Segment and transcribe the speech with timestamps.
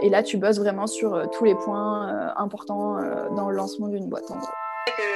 [0.00, 2.96] et là, tu bosses vraiment sur tous les points importants
[3.36, 4.48] dans le lancement d'une boîte en gros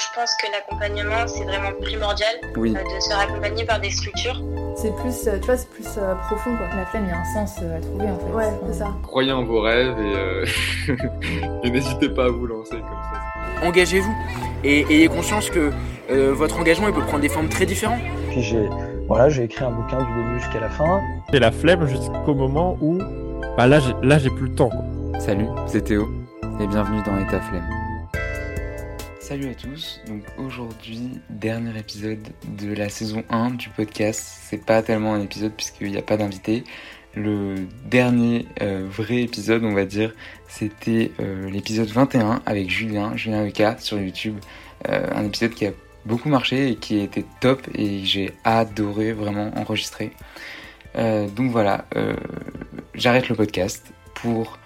[0.00, 2.72] je pense que l'accompagnement, c'est vraiment primordial oui.
[2.72, 4.42] de se faire accompagner par des structures.
[4.76, 6.66] C'est plus, tu vois, c'est plus profond quoi.
[6.74, 8.32] La flemme, il y a un sens à trouver en fait.
[8.32, 8.88] Ouais, c'est ça.
[9.02, 10.92] Croyez en vos rêves et,
[11.66, 13.66] et n'hésitez pas à vous lancer comme ça.
[13.66, 14.14] Engagez-vous
[14.64, 15.70] et ayez conscience que
[16.08, 18.00] votre engagement il peut prendre des formes très différentes.
[18.30, 18.68] Puis j'ai
[19.06, 21.00] voilà, j'ai écrit un bouquin du début jusqu'à la fin.
[21.32, 22.98] J'ai la flemme jusqu'au moment où
[23.60, 25.20] bah là j'ai là j'ai plus le temps quoi.
[25.20, 26.08] Salut, c'est Théo
[26.62, 27.68] et bienvenue dans État Flemme.
[29.20, 32.26] Salut à tous, donc aujourd'hui, dernier épisode
[32.56, 34.38] de la saison 1 du podcast.
[34.44, 36.64] C'est pas tellement un épisode puisqu'il n'y a pas d'invité.
[37.14, 40.14] Le dernier euh, vrai épisode, on va dire,
[40.48, 44.38] c'était euh, l'épisode 21 avec Julien, Julien Eka sur YouTube.
[44.88, 45.72] Euh, un épisode qui a
[46.06, 50.12] beaucoup marché et qui était top et j'ai adoré vraiment enregistrer.
[50.96, 51.84] donc voilà,
[52.94, 54.58] j'arrête le podcast pour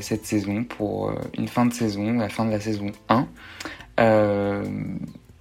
[0.00, 3.26] cette saison, pour une fin de saison, la fin de la saison 1.
[4.00, 4.64] Euh,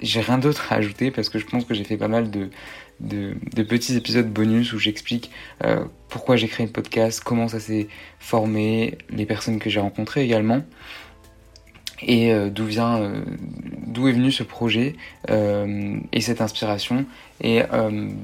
[0.01, 2.49] j'ai rien d'autre à ajouter parce que je pense que j'ai fait pas mal de,
[2.99, 5.31] de, petits épisodes bonus où j'explique
[5.63, 7.87] euh, pourquoi j'ai créé le podcast, comment ça s'est
[8.19, 10.63] formé, les personnes que j'ai rencontrées également
[12.01, 13.11] et euh, d'où vient
[13.89, 14.95] d'où est venu ce projet
[15.27, 17.05] et cette inspiration
[17.41, 17.61] et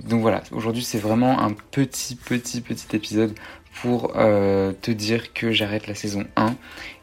[0.08, 3.34] donc voilà aujourd'hui c'est vraiment un petit petit petit épisode
[3.82, 6.56] pour te dire que j'arrête la saison 1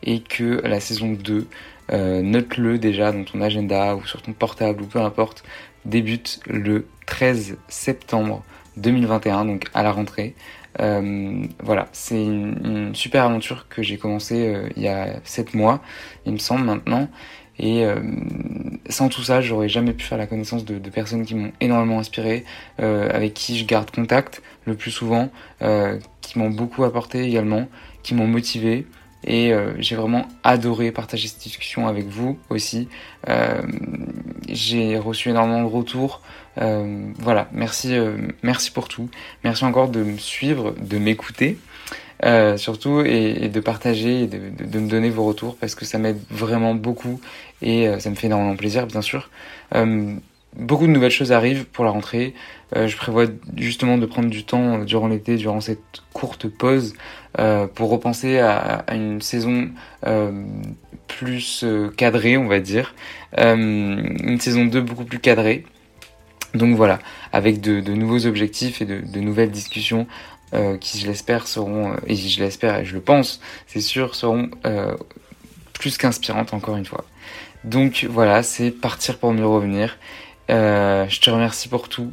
[0.04, 1.46] et que la saison 2
[1.92, 5.44] euh, note-le déjà dans ton agenda ou sur ton portable ou peu importe,
[5.84, 8.44] débute le 13 septembre
[8.76, 10.34] 2021, donc à la rentrée.
[10.80, 15.82] Euh, voilà, c'est une, super aventure que j'ai commencé euh, il y a 7 mois,
[16.24, 17.08] il me semble maintenant.
[17.58, 17.84] Et
[18.88, 21.98] sans tout ça, j'aurais jamais pu faire la connaissance de, de personnes qui m'ont énormément
[21.98, 22.44] inspiré,
[22.78, 25.30] avec qui je garde contact le plus souvent,
[26.22, 27.68] qui m'ont beaucoup apporté également,
[28.02, 28.86] qui m'ont motivé.
[29.24, 32.88] Et euh, j'ai vraiment adoré partager cette discussion avec vous aussi.
[33.28, 33.62] Euh,
[34.48, 36.22] j'ai reçu énormément de retours.
[36.60, 39.08] Euh, voilà, merci, euh, merci pour tout.
[39.44, 41.58] Merci encore de me suivre, de m'écouter.
[42.56, 46.74] Surtout et, de partager et de, me donner vos retours parce que ça m'aide vraiment
[46.74, 47.20] beaucoup
[47.62, 49.28] et ça me fait énormément plaisir bien sûr
[50.56, 52.34] beaucoup de nouvelles choses arrivent pour la rentrée.
[52.76, 56.94] Euh, je prévois justement de prendre du temps euh, durant l'été, durant cette courte pause,
[57.38, 59.70] euh, pour repenser à, une saison
[61.08, 61.64] plus
[61.96, 62.94] cadrée, on va dire.
[63.36, 65.64] une saison 2 beaucoup plus cadrée.
[66.54, 66.98] Donc voilà,
[67.32, 70.06] avec de, nouveaux objectifs et de nouvelles discussions
[70.80, 74.50] qui, je l'espère, seront, et je l'espère et je le pense, c'est sûr, seront
[75.72, 77.04] plus qu'inspirantes encore une fois.
[77.64, 79.98] Donc voilà, c'est partir pour mieux revenir.
[80.50, 82.10] Euh, je te remercie pour tout,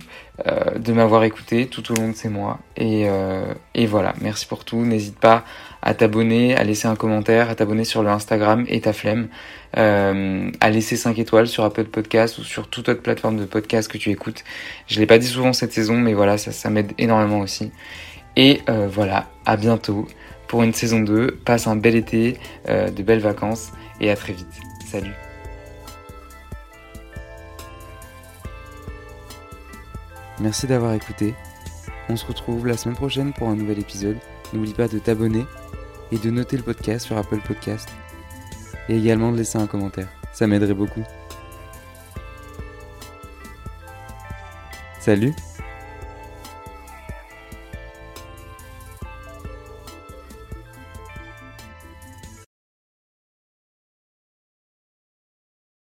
[0.47, 2.59] euh, de m'avoir écouté tout au long de ces mois.
[2.78, 4.85] Et, euh, et voilà, merci pour tout.
[4.85, 5.44] N'hésite pas
[5.81, 9.29] à t'abonner, à laisser un commentaire, à t'abonner sur le Instagram et ta flemme,
[9.78, 13.91] euh, à laisser 5 étoiles sur Apple Podcast ou sur toute autre plateforme de podcast
[13.91, 14.44] que tu écoutes.
[14.88, 17.72] Je l'ai pas dit souvent cette saison, mais voilà, ça, ça m'aide énormément aussi.
[18.35, 20.07] Et euh, voilà, à bientôt
[20.47, 21.40] pour une saison 2.
[21.45, 24.47] Passe un bel été, euh, de belles vacances et à très vite.
[24.85, 25.13] Salut
[30.40, 31.35] Merci d'avoir écouté.
[32.07, 34.17] On se retrouve la semaine prochaine pour un nouvel épisode.
[34.53, 35.46] N'oublie pas de t'abonner
[36.11, 37.90] et de noter le podcast sur Apple Podcast.
[38.88, 40.07] Et également de laisser un commentaire.
[40.34, 41.03] Ça m'aiderait beaucoup.
[45.00, 45.34] Salut